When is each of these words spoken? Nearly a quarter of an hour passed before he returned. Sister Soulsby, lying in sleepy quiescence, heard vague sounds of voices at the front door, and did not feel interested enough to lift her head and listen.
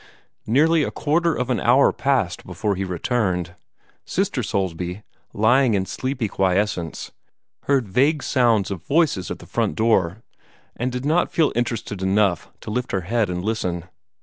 Nearly 0.47 0.81
a 0.81 0.89
quarter 0.89 1.35
of 1.35 1.51
an 1.51 1.59
hour 1.59 1.93
passed 1.93 2.43
before 2.43 2.75
he 2.75 2.83
returned. 2.83 3.53
Sister 4.03 4.41
Soulsby, 4.41 5.03
lying 5.31 5.75
in 5.75 5.85
sleepy 5.85 6.27
quiescence, 6.27 7.11
heard 7.65 7.87
vague 7.87 8.23
sounds 8.23 8.71
of 8.71 8.81
voices 8.81 9.29
at 9.29 9.37
the 9.37 9.45
front 9.45 9.75
door, 9.75 10.23
and 10.75 10.91
did 10.91 11.05
not 11.05 11.31
feel 11.31 11.53
interested 11.55 12.01
enough 12.01 12.49
to 12.61 12.71
lift 12.71 12.93
her 12.93 13.01
head 13.01 13.29
and 13.29 13.43
listen. 13.45 13.83